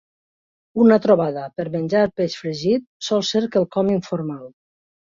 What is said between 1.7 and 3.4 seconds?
menjar peix fregit sol